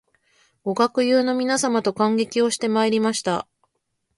[0.63, 3.47] ご学友の皆様と観劇をしてまいりました